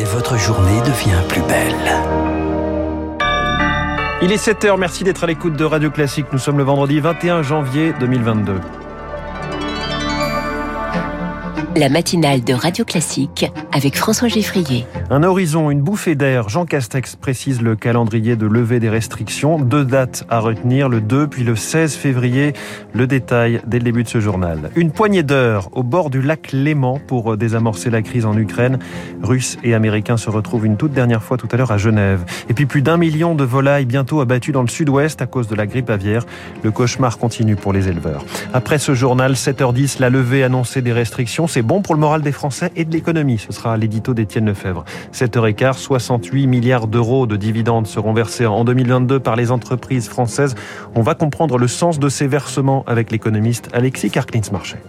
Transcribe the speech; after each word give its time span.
et 0.00 0.04
votre 0.04 0.38
journée 0.38 0.80
devient 0.80 1.22
plus 1.28 1.42
belle. 1.42 1.74
Il 4.22 4.32
est 4.32 4.42
7h, 4.42 4.78
merci 4.78 5.04
d'être 5.04 5.24
à 5.24 5.26
l'écoute 5.26 5.56
de 5.56 5.64
Radio 5.64 5.90
Classique. 5.90 6.26
Nous 6.32 6.38
sommes 6.38 6.56
le 6.56 6.64
vendredi 6.64 7.00
21 7.00 7.42
janvier 7.42 7.92
2022. 8.00 8.54
La 11.80 11.88
matinale 11.88 12.44
de 12.44 12.52
Radio 12.52 12.84
Classique 12.84 13.50
avec 13.72 13.96
François 13.96 14.28
Geffrier. 14.28 14.84
Un 15.08 15.22
horizon, 15.22 15.70
une 15.70 15.80
bouffée 15.80 16.14
d'air. 16.14 16.50
Jean 16.50 16.66
Castex 16.66 17.16
précise 17.16 17.62
le 17.62 17.74
calendrier 17.74 18.36
de 18.36 18.44
levée 18.44 18.80
des 18.80 18.90
restrictions. 18.90 19.58
Deux 19.58 19.86
dates 19.86 20.26
à 20.28 20.40
retenir, 20.40 20.90
le 20.90 21.00
2 21.00 21.28
puis 21.28 21.42
le 21.42 21.56
16 21.56 21.94
février. 21.94 22.52
Le 22.92 23.06
détail 23.06 23.62
dès 23.66 23.78
le 23.78 23.84
début 23.84 24.02
de 24.02 24.10
ce 24.10 24.20
journal. 24.20 24.70
Une 24.76 24.90
poignée 24.90 25.22
d'heures 25.22 25.70
au 25.72 25.82
bord 25.82 26.10
du 26.10 26.20
lac 26.20 26.52
Léman 26.52 27.00
pour 27.06 27.38
désamorcer 27.38 27.88
la 27.88 28.02
crise 28.02 28.26
en 28.26 28.36
Ukraine. 28.36 28.78
Russes 29.22 29.56
et 29.64 29.72
Américains 29.72 30.18
se 30.18 30.28
retrouvent 30.28 30.66
une 30.66 30.76
toute 30.76 30.92
dernière 30.92 31.22
fois 31.22 31.38
tout 31.38 31.48
à 31.50 31.56
l'heure 31.56 31.72
à 31.72 31.78
Genève. 31.78 32.26
Et 32.50 32.52
puis 32.52 32.66
plus 32.66 32.82
d'un 32.82 32.98
million 32.98 33.34
de 33.34 33.44
volailles 33.44 33.86
bientôt 33.86 34.20
abattues 34.20 34.52
dans 34.52 34.60
le 34.60 34.68
sud-ouest 34.68 35.22
à 35.22 35.26
cause 35.26 35.48
de 35.48 35.54
la 35.54 35.66
grippe 35.66 35.88
aviaire. 35.88 36.26
Le 36.62 36.72
cauchemar 36.72 37.16
continue 37.16 37.56
pour 37.56 37.72
les 37.72 37.88
éleveurs. 37.88 38.22
Après 38.52 38.76
ce 38.76 38.92
journal, 38.92 39.32
7h10, 39.32 39.98
la 39.98 40.10
levée 40.10 40.44
annoncée 40.44 40.82
des 40.82 40.92
restrictions. 40.92 41.46
Bon 41.70 41.82
pour 41.82 41.94
le 41.94 42.00
moral 42.00 42.20
des 42.20 42.32
Français 42.32 42.72
et 42.74 42.84
de 42.84 42.90
l'économie. 42.90 43.38
Ce 43.38 43.52
sera 43.52 43.76
l'édito 43.76 44.12
d'Étienne 44.12 44.46
Lefebvre. 44.46 44.84
7h15, 45.12 45.74
68 45.74 46.48
milliards 46.48 46.88
d'euros 46.88 47.28
de 47.28 47.36
dividendes 47.36 47.86
seront 47.86 48.12
versés 48.12 48.44
en 48.44 48.64
2022 48.64 49.20
par 49.20 49.36
les 49.36 49.52
entreprises 49.52 50.08
françaises. 50.08 50.56
On 50.96 51.02
va 51.02 51.14
comprendre 51.14 51.58
le 51.58 51.68
sens 51.68 52.00
de 52.00 52.08
ces 52.08 52.26
versements 52.26 52.82
avec 52.88 53.12
l'économiste 53.12 53.68
Alexis 53.72 54.10
Karklins-Marchais. 54.10 54.82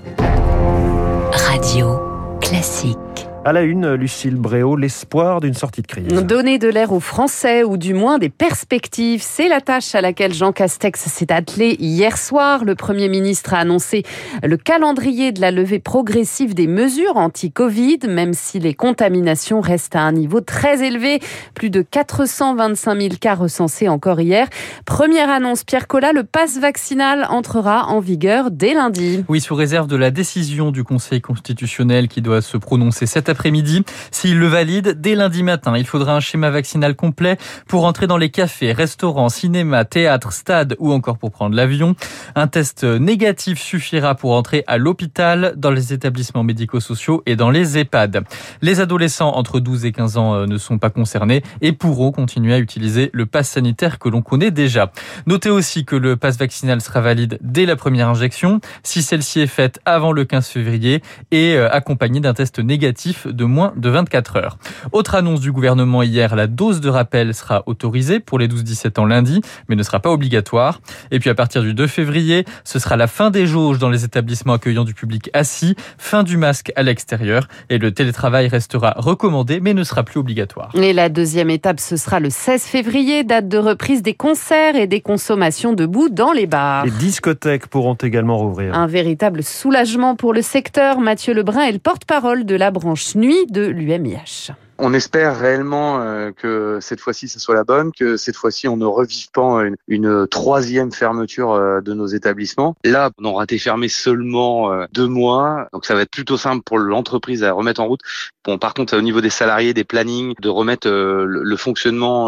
Radio 1.31 1.99
classique. 2.41 3.20
À 3.44 3.54
la 3.54 3.63
une, 3.63 3.95
Lucille 3.95 4.36
Bréau, 4.36 4.76
l'espoir 4.76 5.41
d'une 5.41 5.55
sortie 5.55 5.81
de 5.81 5.88
crise. 5.88 6.05
Donner 6.05 6.59
de 6.59 6.68
l'air 6.68 6.91
aux 6.91 7.00
Français, 7.00 7.64
ou 7.64 7.75
du 7.75 7.95
moins 7.95 8.20
des 8.20 8.30
perspectives, 8.30 9.23
c'est 9.23 9.48
la 9.48 9.61
tâche 9.61 9.95
à 9.95 10.02
laquelle 10.02 10.31
Jean 10.31 10.52
Castex 10.52 11.00
s'est 11.00 11.31
attelé 11.31 11.75
hier 11.80 12.20
soir. 12.20 12.64
Le 12.64 12.75
Premier 12.75 13.09
ministre 13.09 13.56
a 13.56 13.58
annoncé 13.58 14.03
le 14.44 14.58
calendrier 14.58 15.31
de 15.31 15.42
la 15.42 15.50
levée 15.50 15.80
progressive 15.80 16.53
des 16.53 16.67
mesures 16.67 17.17
anti-Covid, 17.17 17.98
même 18.08 18.36
si 18.36 18.59
les 18.59 18.75
contaminations 18.75 19.59
restent 19.59 19.95
à 19.95 20.02
un 20.02 20.11
niveau 20.11 20.42
très 20.42 20.86
élevé. 20.86 21.20
Plus 21.55 21.72
de 21.72 21.81
425 21.81 23.02
000 23.02 23.16
cas 23.20 23.33
recensés 23.33 23.89
encore 23.89 24.22
hier. 24.22 24.50
Première 24.86 25.31
annonce, 25.31 25.64
Pierre 25.64 25.88
Collat, 25.88 26.14
le 26.14 26.26
passe 26.26 26.59
vaccinal 26.59 27.26
entrera 27.31 27.88
en 27.88 28.02
vigueur 28.02 28.52
dès 28.52 28.76
lundi. 28.76 29.26
Oui, 29.28 29.42
sous 29.42 29.55
réserve 29.55 29.88
de 29.88 29.95
la 29.95 30.11
décision 30.11 30.70
du 30.70 30.83
Conseil 30.83 31.22
constitutionnel 31.22 32.08
qui 32.08 32.22
doit 32.22 32.44
se 32.44 32.58
prononcer 32.58 33.08
cet 33.08 33.30
après-midi. 33.31 33.83
S'il 34.11 34.37
le 34.37 34.47
valide, 34.47 35.01
dès 35.01 35.15
lundi 35.15 35.41
matin, 35.41 35.75
il 35.75 35.87
faudra 35.87 36.15
un 36.15 36.19
schéma 36.19 36.51
vaccinal 36.51 36.95
complet 36.95 37.37
pour 37.67 37.85
entrer 37.85 38.05
dans 38.05 38.17
les 38.17 38.29
cafés, 38.29 38.71
restaurants, 38.71 39.29
cinémas, 39.29 39.85
théâtres, 39.85 40.31
stades 40.31 40.75
ou 40.77 40.93
encore 40.93 41.17
pour 41.17 41.31
prendre 41.31 41.55
l'avion. 41.55 41.95
Un 42.35 42.45
test 42.45 42.83
négatif 42.83 43.59
suffira 43.59 44.13
pour 44.13 44.33
entrer 44.33 44.63
à 44.67 44.77
l'hôpital, 44.77 45.53
dans 45.57 45.71
les 45.71 45.93
établissements 45.93 46.43
médico-sociaux 46.43 47.23
et 47.25 47.35
dans 47.35 47.49
les 47.49 47.77
EHPAD. 47.77 48.23
Les 48.61 48.79
adolescents 48.79 49.31
entre 49.35 49.59
12 49.59 49.85
et 49.85 49.91
15 49.91 50.17
ans 50.17 50.35
euh, 50.35 50.45
ne 50.45 50.57
sont 50.57 50.77
pas 50.77 50.89
concernés 50.89 51.43
et 51.61 51.71
pourront 51.71 52.11
continuer 52.11 52.53
à 52.53 52.59
utiliser 52.59 53.09
le 53.13 53.25
pass 53.25 53.49
sanitaire 53.49 53.99
que 53.99 54.09
l'on 54.09 54.21
connaît 54.21 54.52
déjà. 54.52 54.91
Notez 55.25 55.49
aussi 55.49 55.85
que 55.85 55.95
le 55.95 56.17
pass 56.17 56.37
vaccinal 56.37 56.81
sera 56.81 57.02
valide 57.02 57.37
dès 57.41 57.65
la 57.65 57.75
première 57.75 58.09
injection, 58.09 58.59
si 58.83 59.02
celle-ci 59.02 59.39
est 59.39 59.47
faite 59.47 59.79
avant 59.85 60.11
le 60.11 60.25
15 60.25 60.47
février 60.47 61.02
et 61.31 61.55
euh, 61.55 61.69
accompagnée 61.71 62.19
d'un 62.19 62.33
test 62.33 62.59
négatif 62.59 63.20
de 63.27 63.45
moins 63.45 63.73
de 63.75 63.89
24 63.89 64.36
heures. 64.36 64.58
Autre 64.91 65.16
annonce 65.16 65.39
du 65.39 65.52
gouvernement 65.52 66.03
hier, 66.03 66.36
la 66.36 66.47
dose 66.47 66.81
de 66.81 66.89
rappel 66.89 67.33
sera 67.33 67.64
autorisée 67.66 68.19
pour 68.19 68.39
les 68.39 68.47
12-17 68.47 69.00
ans 69.00 69.05
lundi, 69.05 69.41
mais 69.67 69.75
ne 69.75 69.83
sera 69.83 70.00
pas 70.00 70.11
obligatoire. 70.11 70.81
Et 71.11 71.19
puis 71.19 71.30
à 71.30 71.36
partir 71.36 71.61
du 71.61 71.73
2 71.73 71.87
février, 71.87 72.45
ce 72.64 72.80
sera 72.80 72.98
la 72.98 73.08
fin 73.08 73.32
des 73.32 73.45
jauges 73.45 73.80
dans 73.80 73.89
les 73.89 74.04
établissements 74.04 74.54
accueillant 74.54 74.83
du 74.83 74.93
public 74.93 75.30
assis, 75.33 75.76
fin 75.98 76.23
du 76.23 76.37
masque 76.37 76.71
à 76.76 76.83
l'extérieur 76.83 77.48
et 77.70 77.77
le 77.77 77.92
télétravail 77.92 78.48
restera 78.48 78.93
recommandé 78.98 79.59
mais 79.59 79.73
ne 79.73 79.83
sera 79.83 80.03
plus 80.03 80.20
obligatoire. 80.20 80.71
Et 80.76 80.93
la 80.93 81.09
deuxième 81.09 81.49
étape, 81.49 81.80
ce 81.80 81.98
sera 81.98 82.20
le 82.20 82.30
16 82.30 82.64
février, 82.64 83.23
date 83.23 83.48
de 83.48 83.58
reprise 83.58 84.02
des 84.02 84.14
concerts 84.14 84.76
et 84.76 84.88
des 84.88 85.02
consommations 85.02 85.73
debout 85.73 86.09
dans 86.09 86.32
les 86.32 86.48
bars. 86.48 86.86
Les 86.86 86.92
discothèques 86.92 87.67
pourront 87.67 87.95
également 87.95 88.38
rouvrir. 88.38 88.73
Un 88.73 88.88
véritable 88.88 89.43
soulagement 89.43 90.15
pour 90.15 90.33
le 90.33 90.42
secteur. 90.42 90.99
Mathieu 90.99 91.33
Lebrun 91.33 91.61
est 91.61 91.71
le 91.71 91.80
porte-parole 91.80 92.45
de 92.45 92.55
la 92.55 92.71
branche 92.71 93.03
nuit 93.16 93.45
de 93.48 93.66
l'UMIH. 93.66 94.52
On 94.83 94.95
espère 94.95 95.39
réellement 95.39 96.02
euh, 96.02 96.32
que 96.32 96.80
cette 96.82 96.99
fois-ci, 97.02 97.27
ce 97.27 97.39
soit 97.39 97.54
la 97.54 97.64
bonne, 97.64 97.92
que 97.92 98.17
cette 98.17 98.36
fois-ci, 98.36 98.67
on 98.67 98.77
ne 98.77 98.86
revive 98.86 99.30
pas 99.30 99.64
une, 99.64 99.76
une 99.88 100.27
troisième 100.27 100.92
fermeture 100.92 101.52
euh, 101.52 101.82
de 101.82 101.94
nos 101.94 102.08
établissements. 102.08 102.76
Là, 102.83 103.11
on 103.20 103.26
aura 103.26 103.44
été 103.44 103.60
fermé 103.60 103.89
seulement 103.89 104.73
euh, 104.73 104.86
deux 104.92 105.08
mois, 105.08 105.67
donc 105.71 105.86
ça 105.86 105.94
va 105.94 106.02
être 106.02 106.10
plutôt 106.10 106.36
simple 106.36 106.64
pour 106.66 106.80
l'entreprise 106.80 107.44
à 107.44 107.54
remettre 107.54 107.80
en 107.80 107.86
route. 107.86 108.02
Bon, 108.44 108.58
par 108.58 108.73
contre, 108.73 108.98
au 108.98 109.02
niveau 109.02 109.21
des 109.21 109.30
salariés, 109.30 109.76
des 109.76 109.83
plannings, 109.83 110.33
de 110.42 110.50
remettre 110.50 110.89
le, 110.89 111.26
le, 111.27 111.58
fonctionnement 111.58 112.27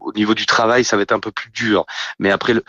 au 0.00 0.12
niveau 0.12 0.34
du 0.34 0.46
travail, 0.46 0.84
ça 0.84 0.96
va 0.96 1.02
être 1.02 1.10
un 1.10 1.18
peu 1.18 1.32
plus 1.32 1.50
dur. 1.50 1.86
Mais 2.20 2.30
après, 2.30 2.54
le, 2.54 2.62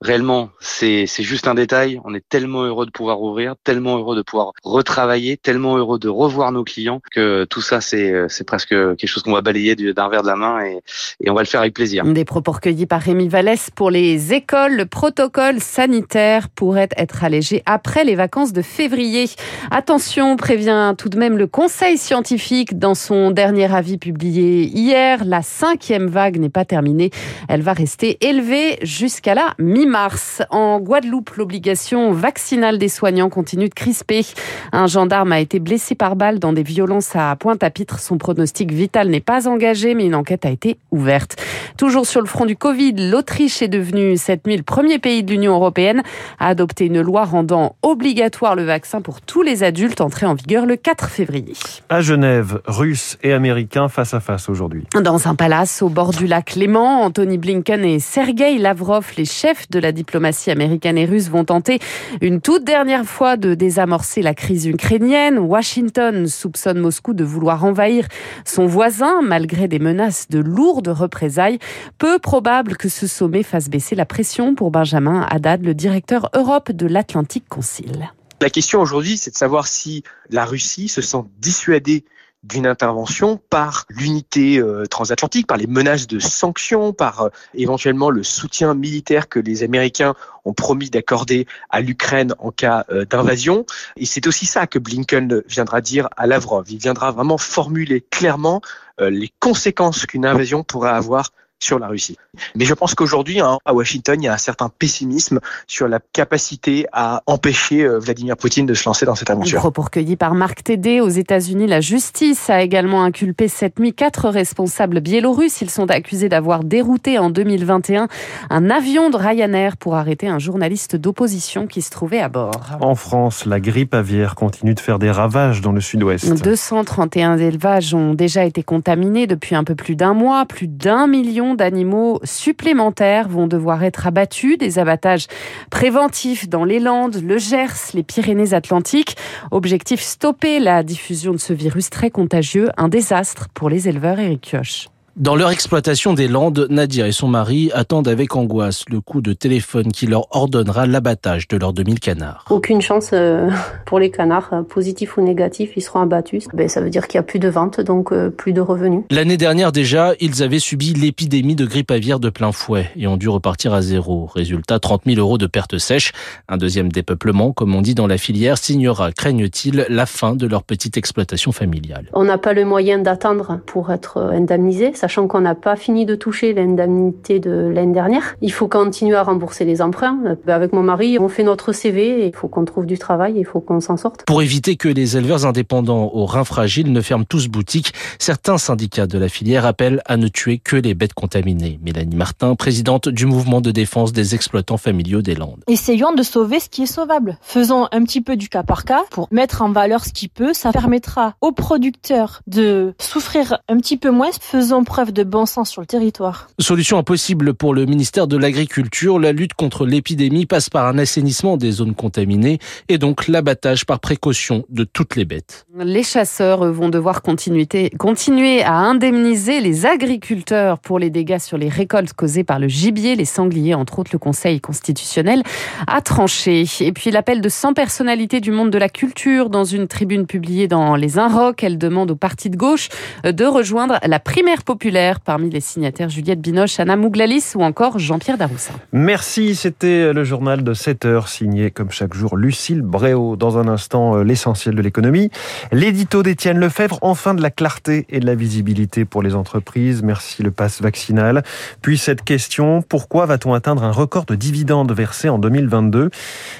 réellement, 0.00 0.50
c'est 0.60 1.06
juste 1.06 1.48
un 1.48 1.54
détail. 1.54 2.00
On 2.04 2.14
est 2.14 2.24
tellement 2.28 2.62
heureux 2.62 2.86
de 2.86 2.90
pouvoir 2.90 3.20
ouvrir, 3.22 3.54
tellement 3.64 3.96
heureux 3.96 4.16
de 4.16 4.22
pouvoir 4.22 4.52
retravailler, 4.62 5.36
tellement 5.36 5.76
heureux 5.76 5.98
de 5.98 6.08
revoir 6.08 6.52
nos 6.52 6.64
clients 6.64 7.00
que 7.12 7.44
tout 7.44 7.60
ça, 7.60 7.80
c'est 7.80 8.44
presque 8.46 8.68
quelque 8.68 9.06
chose 9.06 9.22
qu'on 9.22 9.32
va 9.32 9.40
balayer 9.40 9.74
d'un 9.76 10.08
verre 10.08 10.22
de 10.22 10.26
la 10.26 10.36
main 10.36 10.64
et, 10.64 10.80
et, 11.20 11.30
on 11.30 11.34
va 11.34 11.42
le 11.42 11.46
faire 11.46 11.60
avec 11.60 11.74
plaisir. 11.74 12.04
Des 12.04 12.24
propos 12.24 12.52
recueillis 12.52 12.86
par 12.86 13.00
Rémi 13.00 13.28
Vallès 13.28 13.70
pour 13.70 13.90
les 13.90 14.32
écoles. 14.32 14.76
Le 14.76 14.86
protocole 14.86 15.60
sanitaire 15.60 16.48
pourrait 16.48 16.88
être 16.96 17.24
allégé 17.24 17.62
après 17.66 18.04
les 18.04 18.14
vacances 18.14 18.52
de 18.52 18.62
février. 18.62 19.28
Attention, 19.70 20.36
prévient 20.36 20.94
tout 20.96 21.08
de 21.08 21.18
même 21.18 21.38
le 21.38 21.46
Conseil 21.46 21.98
scientifique 21.98 22.78
dans 22.78 22.94
son 22.94 23.30
dernier 23.30 23.72
avis 23.72 23.98
publié 23.98 24.64
hier. 24.64 25.24
La 25.24 25.42
cinquième 25.42 26.06
vague 26.06 26.38
n'est 26.38 26.48
pas 26.48 26.64
terminée. 26.64 27.10
Elle 27.48 27.62
va 27.62 27.72
rester 27.72 28.18
élevée 28.20 28.78
jusqu'à 28.82 29.34
la 29.34 29.54
mi 29.58 29.86
mars. 29.94 30.42
En 30.50 30.80
Guadeloupe, 30.80 31.36
l'obligation 31.36 32.10
vaccinale 32.10 32.78
des 32.78 32.88
soignants 32.88 33.28
continue 33.28 33.68
de 33.68 33.74
crisper. 33.74 34.26
Un 34.72 34.88
gendarme 34.88 35.30
a 35.30 35.38
été 35.38 35.60
blessé 35.60 35.94
par 35.94 36.16
balle 36.16 36.40
dans 36.40 36.52
des 36.52 36.64
violences 36.64 37.14
à 37.14 37.36
Pointe-à-Pitre. 37.36 38.00
Son 38.00 38.18
pronostic 38.18 38.72
vital 38.72 39.08
n'est 39.08 39.20
pas 39.20 39.46
engagé, 39.46 39.94
mais 39.94 40.06
une 40.06 40.16
enquête 40.16 40.46
a 40.46 40.50
été 40.50 40.78
ouverte. 40.90 41.36
Toujours 41.78 42.06
sur 42.06 42.20
le 42.20 42.26
front 42.26 42.44
du 42.44 42.56
Covid, 42.56 42.94
l'Autriche 43.08 43.62
est 43.62 43.68
devenue 43.68 44.16
7000 44.16 44.64
premier 44.64 44.98
pays 44.98 45.22
de 45.22 45.30
l'Union 45.30 45.54
européenne 45.54 46.02
à 46.40 46.48
adopter 46.48 46.86
une 46.86 47.00
loi 47.00 47.24
rendant 47.24 47.76
obligatoire 47.82 48.56
le 48.56 48.64
vaccin 48.64 49.00
pour 49.00 49.20
tous 49.20 49.42
les 49.42 49.62
adultes 49.62 50.00
entrée 50.00 50.26
en 50.26 50.34
vigueur 50.34 50.66
le 50.66 50.74
4 50.74 51.08
février. 51.08 51.52
À 51.88 52.00
Genève, 52.00 52.60
Russes 52.66 53.16
et 53.22 53.32
Américains 53.32 53.88
face 53.88 54.12
à 54.12 54.18
face 54.18 54.48
aujourd'hui. 54.48 54.86
Dans 55.00 55.28
un 55.28 55.36
palace 55.36 55.82
au 55.82 55.88
bord 55.88 56.10
du 56.10 56.26
lac 56.26 56.56
Léman, 56.56 57.02
Anthony 57.02 57.38
Blinken 57.38 57.84
et 57.84 58.00
Sergei 58.00 58.58
Lavrov, 58.58 59.12
les 59.16 59.24
chefs 59.24 59.70
de 59.70 59.73
la 59.78 59.92
diplomatie 59.92 60.50
américaine 60.50 60.98
et 60.98 61.06
russe, 61.06 61.28
vont 61.28 61.44
tenter 61.44 61.78
une 62.20 62.40
toute 62.40 62.64
dernière 62.64 63.04
fois 63.04 63.36
de 63.36 63.54
désamorcer 63.54 64.22
la 64.22 64.34
crise 64.34 64.66
ukrainienne. 64.66 65.38
Washington 65.38 66.26
soupçonne 66.26 66.78
Moscou 66.78 67.14
de 67.14 67.24
vouloir 67.24 67.64
envahir 67.64 68.06
son 68.44 68.66
voisin 68.66 69.22
malgré 69.22 69.68
des 69.68 69.78
menaces 69.78 70.28
de 70.28 70.38
lourdes 70.38 70.88
représailles. 70.88 71.58
Peu 71.98 72.18
probable 72.18 72.76
que 72.76 72.88
ce 72.88 73.06
sommet 73.06 73.42
fasse 73.42 73.68
baisser 73.68 73.94
la 73.94 74.06
pression 74.06 74.54
pour 74.54 74.70
Benjamin 74.70 75.26
Haddad, 75.30 75.64
le 75.64 75.74
directeur 75.74 76.30
Europe 76.34 76.72
de 76.72 76.86
l'Atlantique 76.86 77.48
Concile. 77.48 78.10
La 78.40 78.50
question 78.50 78.80
aujourd'hui, 78.80 79.16
c'est 79.16 79.30
de 79.30 79.36
savoir 79.36 79.66
si 79.66 80.02
la 80.28 80.44
Russie 80.44 80.88
se 80.88 81.00
sent 81.00 81.22
dissuadée 81.38 82.04
d'une 82.44 82.66
intervention 82.66 83.40
par 83.48 83.86
l'unité 83.88 84.58
euh, 84.58 84.84
transatlantique, 84.84 85.46
par 85.46 85.56
les 85.56 85.66
menaces 85.66 86.06
de 86.06 86.18
sanctions, 86.18 86.92
par 86.92 87.22
euh, 87.22 87.28
éventuellement 87.54 88.10
le 88.10 88.22
soutien 88.22 88.74
militaire 88.74 89.28
que 89.28 89.40
les 89.40 89.62
Américains 89.62 90.14
ont 90.44 90.52
promis 90.52 90.90
d'accorder 90.90 91.46
à 91.70 91.80
l'Ukraine 91.80 92.34
en 92.38 92.50
cas 92.50 92.84
euh, 92.90 93.06
d'invasion. 93.06 93.64
Et 93.96 94.04
c'est 94.04 94.26
aussi 94.26 94.44
ça 94.44 94.66
que 94.66 94.78
Blinken 94.78 95.42
viendra 95.48 95.80
dire 95.80 96.08
à 96.16 96.26
Lavrov. 96.26 96.66
Il 96.70 96.78
viendra 96.78 97.12
vraiment 97.12 97.38
formuler 97.38 98.02
clairement 98.10 98.60
les 99.00 99.32
conséquences 99.40 100.06
qu'une 100.06 100.24
invasion 100.24 100.62
pourrait 100.62 100.90
avoir 100.90 101.32
sur 101.64 101.78
la 101.78 101.88
Russie. 101.88 102.16
Mais 102.54 102.64
je 102.64 102.74
pense 102.74 102.94
qu'aujourd'hui, 102.94 103.40
hein, 103.40 103.58
à 103.64 103.74
Washington, 103.74 104.20
il 104.20 104.24
y 104.26 104.28
a 104.28 104.34
un 104.34 104.38
certain 104.38 104.68
pessimisme 104.68 105.40
sur 105.66 105.88
la 105.88 105.98
capacité 106.12 106.86
à 106.92 107.22
empêcher 107.26 107.82
euh, 107.82 107.98
Vladimir 107.98 108.36
Poutine 108.36 108.66
de 108.66 108.74
se 108.74 108.88
lancer 108.88 109.06
dans 109.06 109.14
cette 109.14 109.30
aventure. 109.30 109.60
Propos 109.60 109.82
recueillis 109.82 110.16
par 110.16 110.34
Marc 110.34 110.62
Tédé. 110.62 111.00
Aux 111.00 111.08
États-Unis, 111.08 111.66
la 111.66 111.80
justice 111.80 112.50
a 112.50 112.62
également 112.62 113.02
inculpé 113.02 113.48
cette 113.48 113.78
nuit 113.78 113.94
quatre 113.94 114.28
responsables 114.28 115.00
biélorusses. 115.00 115.60
Ils 115.62 115.70
sont 115.70 115.90
accusés 115.90 116.28
d'avoir 116.28 116.64
dérouté 116.64 117.18
en 117.18 117.30
2021 117.30 118.08
un 118.50 118.70
avion 118.70 119.10
de 119.10 119.16
Ryanair 119.16 119.76
pour 119.76 119.94
arrêter 119.94 120.28
un 120.28 120.38
journaliste 120.38 120.96
d'opposition 120.96 121.66
qui 121.66 121.82
se 121.82 121.90
trouvait 121.90 122.20
à 122.20 122.28
bord. 122.28 122.60
En 122.80 122.94
France, 122.94 123.46
la 123.46 123.60
grippe 123.60 123.94
aviaire 123.94 124.34
continue 124.34 124.74
de 124.74 124.80
faire 124.80 124.98
des 124.98 125.10
ravages 125.10 125.60
dans 125.60 125.72
le 125.72 125.80
sud-ouest. 125.80 126.42
231 126.42 127.38
élevages 127.38 127.94
ont 127.94 128.14
déjà 128.14 128.44
été 128.44 128.62
contaminés 128.62 129.26
depuis 129.26 129.54
un 129.54 129.64
peu 129.64 129.74
plus 129.74 129.96
d'un 129.96 130.14
mois. 130.14 130.44
Plus 130.46 130.68
d'un 130.68 131.06
million 131.06 131.53
d'animaux 131.54 132.20
supplémentaires 132.24 133.28
vont 133.28 133.46
devoir 133.46 133.82
être 133.84 134.06
abattus. 134.06 134.58
Des 134.58 134.78
abattages 134.78 135.26
préventifs 135.70 136.48
dans 136.48 136.64
les 136.64 136.80
Landes, 136.80 137.20
le 137.22 137.38
Gers, 137.38 137.92
les 137.94 138.02
Pyrénées-Atlantiques. 138.02 139.16
Objectif 139.50 140.00
stopper 140.00 140.60
la 140.60 140.82
diffusion 140.82 141.32
de 141.32 141.38
ce 141.38 141.52
virus 141.52 141.90
très 141.90 142.10
contagieux. 142.10 142.68
Un 142.76 142.88
désastre 142.88 143.48
pour 143.54 143.68
les 143.68 143.88
éleveurs, 143.88 144.18
Eric 144.18 144.42
Kioch. 144.50 144.93
Dans 145.16 145.36
leur 145.36 145.52
exploitation 145.52 146.12
des 146.12 146.26
Landes, 146.26 146.66
Nadir 146.70 147.06
et 147.06 147.12
son 147.12 147.28
mari 147.28 147.70
attendent 147.72 148.08
avec 148.08 148.34
angoisse 148.34 148.82
le 148.90 149.00
coup 149.00 149.20
de 149.20 149.32
téléphone 149.32 149.92
qui 149.92 150.08
leur 150.08 150.26
ordonnera 150.34 150.86
l'abattage 150.86 151.46
de 151.46 151.56
leurs 151.56 151.72
2000 151.72 152.00
canards. 152.00 152.44
Aucune 152.50 152.82
chance 152.82 153.10
euh, 153.12 153.48
pour 153.86 154.00
les 154.00 154.10
canards, 154.10 154.48
euh, 154.52 154.62
positif 154.62 155.16
ou 155.16 155.20
négatif, 155.20 155.70
ils 155.76 155.82
seront 155.82 156.00
abattus. 156.00 156.48
Ben, 156.52 156.68
ça 156.68 156.80
veut 156.80 156.90
dire 156.90 157.06
qu'il 157.06 157.18
n'y 157.18 157.20
a 157.20 157.22
plus 157.22 157.38
de 157.38 157.48
ventes, 157.48 157.80
donc 157.80 158.10
euh, 158.10 158.28
plus 158.28 158.52
de 158.52 158.60
revenus. 158.60 159.04
L'année 159.12 159.36
dernière 159.36 159.70
déjà, 159.70 160.14
ils 160.18 160.42
avaient 160.42 160.58
subi 160.58 160.94
l'épidémie 160.94 161.54
de 161.54 161.64
grippe 161.64 161.92
aviaire 161.92 162.18
de 162.18 162.28
plein 162.28 162.50
fouet 162.50 162.90
et 162.96 163.06
ont 163.06 163.16
dû 163.16 163.28
repartir 163.28 163.72
à 163.72 163.82
zéro. 163.82 164.26
Résultat, 164.26 164.80
30 164.80 165.02
000 165.06 165.20
euros 165.20 165.38
de 165.38 165.46
pertes 165.46 165.78
sèches. 165.78 166.10
Un 166.48 166.56
deuxième 166.56 166.90
dépeuplement, 166.90 167.52
comme 167.52 167.72
on 167.76 167.82
dit 167.82 167.94
dans 167.94 168.08
la 168.08 168.18
filière, 168.18 168.58
signera, 168.58 169.12
craignent-ils, 169.12 169.86
la 169.88 170.06
fin 170.06 170.34
de 170.34 170.48
leur 170.48 170.64
petite 170.64 170.96
exploitation 170.96 171.52
familiale. 171.52 172.08
On 172.14 172.24
n'a 172.24 172.36
pas 172.36 172.52
le 172.52 172.64
moyen 172.64 172.98
d'attendre 172.98 173.60
pour 173.64 173.92
être 173.92 174.18
indemnisé 174.18 174.92
sachant 175.04 175.28
qu'on 175.28 175.42
n'a 175.42 175.54
pas 175.54 175.76
fini 175.76 176.06
de 176.06 176.14
toucher 176.14 176.54
l'indemnité 176.54 177.38
de 177.38 177.50
l'année 177.50 177.92
dernière. 177.92 178.36
Il 178.40 178.50
faut 178.50 178.68
continuer 178.68 179.16
à 179.16 179.22
rembourser 179.22 179.66
les 179.66 179.82
emprunts. 179.82 180.18
Avec 180.48 180.72
mon 180.72 180.82
mari, 180.82 181.18
on 181.18 181.28
fait 181.28 181.42
notre 181.42 181.72
CV, 181.72 182.26
il 182.26 182.34
faut 182.34 182.48
qu'on 182.48 182.64
trouve 182.64 182.86
du 182.86 182.96
travail, 182.96 183.34
il 183.36 183.44
faut 183.44 183.60
qu'on 183.60 183.80
s'en 183.80 183.98
sorte. 183.98 184.24
Pour 184.24 184.40
éviter 184.40 184.76
que 184.76 184.88
les 184.88 185.18
éleveurs 185.18 185.44
indépendants 185.44 186.10
aux 186.14 186.24
reins 186.24 186.44
fragiles 186.44 186.90
ne 186.90 187.02
ferment 187.02 187.26
tous 187.28 187.48
boutique, 187.48 187.92
certains 188.18 188.56
syndicats 188.56 189.06
de 189.06 189.18
la 189.18 189.28
filière 189.28 189.66
appellent 189.66 190.00
à 190.06 190.16
ne 190.16 190.26
tuer 190.26 190.56
que 190.56 190.76
les 190.76 190.94
bêtes 190.94 191.12
contaminées. 191.12 191.78
Mélanie 191.84 192.16
Martin, 192.16 192.54
présidente 192.54 193.10
du 193.10 193.26
mouvement 193.26 193.60
de 193.60 193.72
défense 193.72 194.14
des 194.14 194.34
exploitants 194.34 194.78
familiaux 194.78 195.20
des 195.20 195.34
Landes. 195.34 195.64
Essayons 195.68 196.14
de 196.14 196.22
sauver 196.22 196.60
ce 196.60 196.70
qui 196.70 196.84
est 196.84 196.86
sauvable. 196.86 197.36
Faisons 197.42 197.88
un 197.92 198.04
petit 198.04 198.22
peu 198.22 198.36
du 198.36 198.48
cas 198.48 198.62
par 198.62 198.86
cas 198.86 199.02
pour 199.10 199.28
mettre 199.32 199.60
en 199.60 199.70
valeur 199.70 200.02
ce 200.02 200.14
qui 200.14 200.28
peut. 200.28 200.54
Ça 200.54 200.72
permettra 200.72 201.34
aux 201.42 201.52
producteurs 201.52 202.40
de 202.46 202.94
souffrir 202.98 203.58
un 203.68 203.76
petit 203.76 203.98
peu 203.98 204.10
moins. 204.10 204.30
Faisons 204.40 204.82
preuve 204.94 205.12
de 205.12 205.24
bon 205.24 205.44
sens 205.44 205.70
sur 205.70 205.80
le 205.80 205.88
territoire. 205.88 206.46
Solution 206.60 206.98
impossible 206.98 207.52
pour 207.52 207.74
le 207.74 207.84
ministère 207.84 208.28
de 208.28 208.36
l'Agriculture. 208.36 209.18
La 209.18 209.32
lutte 209.32 209.54
contre 209.54 209.86
l'épidémie 209.86 210.46
passe 210.46 210.70
par 210.70 210.86
un 210.86 210.98
assainissement 210.98 211.56
des 211.56 211.72
zones 211.72 211.96
contaminées 211.96 212.60
et 212.88 212.96
donc 212.96 213.26
l'abattage 213.26 213.86
par 213.86 213.98
précaution 213.98 214.64
de 214.68 214.84
toutes 214.84 215.16
les 215.16 215.24
bêtes. 215.24 215.66
Les 215.76 216.04
chasseurs 216.04 216.70
vont 216.72 216.90
devoir 216.90 217.22
continuer, 217.22 217.66
continuer 217.98 218.62
à 218.62 218.74
indemniser 218.74 219.60
les 219.60 219.84
agriculteurs 219.84 220.78
pour 220.78 221.00
les 221.00 221.10
dégâts 221.10 221.40
sur 221.40 221.58
les 221.58 221.68
récoltes 221.68 222.12
causées 222.12 222.44
par 222.44 222.60
le 222.60 222.68
gibier, 222.68 223.16
les 223.16 223.24
sangliers, 223.24 223.74
entre 223.74 223.98
autres 223.98 224.12
le 224.12 224.20
Conseil 224.20 224.60
constitutionnel 224.60 225.42
a 225.88 226.02
tranché. 226.02 226.66
Et 226.78 226.92
puis 226.92 227.10
l'appel 227.10 227.40
de 227.40 227.48
100 227.48 227.74
personnalités 227.74 228.40
du 228.40 228.52
monde 228.52 228.70
de 228.70 228.78
la 228.78 228.88
culture 228.88 229.50
dans 229.50 229.64
une 229.64 229.88
tribune 229.88 230.26
publiée 230.26 230.68
dans 230.68 230.94
les 230.94 231.18
Inrocks. 231.18 231.64
Elle 231.64 231.78
demande 231.78 232.12
au 232.12 232.16
parti 232.16 232.48
de 232.48 232.56
gauche 232.56 232.90
de 233.24 233.44
rejoindre 233.44 233.98
la 234.06 234.20
primaire 234.20 234.62
populaire 234.62 234.83
Parmi 235.24 235.48
les 235.48 235.60
signataires, 235.60 236.10
Juliette 236.10 236.42
Binoche, 236.42 236.78
Anna 236.78 236.96
Mouglalis 236.96 237.52
ou 237.54 237.62
encore 237.62 237.98
Jean-Pierre 237.98 238.36
Daroussin. 238.36 238.74
Merci, 238.92 239.54
c'était 239.54 240.12
le 240.12 240.24
journal 240.24 240.62
de 240.62 240.74
7 240.74 241.06
heures, 241.06 241.28
signé 241.28 241.70
comme 241.70 241.90
chaque 241.90 242.12
jour 242.12 242.36
Lucille 242.36 242.82
Bréau. 242.82 243.36
Dans 243.36 243.56
un 243.56 243.66
instant, 243.66 244.16
euh, 244.16 244.24
l'essentiel 244.24 244.74
de 244.74 244.82
l'économie. 244.82 245.30
L'édito 245.72 246.22
d'Étienne 246.22 246.58
Lefebvre, 246.58 246.98
enfin 247.00 247.32
de 247.32 247.40
la 247.40 247.50
clarté 247.50 248.04
et 248.10 248.20
de 248.20 248.26
la 248.26 248.34
visibilité 248.34 249.06
pour 249.06 249.22
les 249.22 249.34
entreprises. 249.34 250.02
Merci 250.02 250.42
le 250.42 250.50
pass 250.50 250.82
vaccinal. 250.82 251.44
Puis 251.80 251.96
cette 251.96 252.22
question, 252.22 252.82
pourquoi 252.82 253.24
va-t-on 253.24 253.54
atteindre 253.54 253.84
un 253.84 253.92
record 253.92 254.26
de 254.26 254.34
dividendes 254.34 254.92
versés 254.92 255.30
en 255.30 255.38
2022 255.38 256.10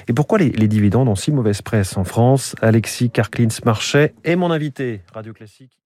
Et 0.07 0.13
pourquoi 0.13 0.39
les, 0.39 0.49
dividendes 0.67 1.09
ont 1.09 1.15
si 1.15 1.31
mauvaise 1.31 1.61
presse 1.61 1.95
en 1.95 2.03
France? 2.03 2.55
Alexis 2.63 3.11
Karklins-Marchais 3.11 4.15
est 4.23 4.35
mon 4.35 4.49
invité. 4.49 5.01
Radio 5.13 5.31
Classique. 5.31 5.84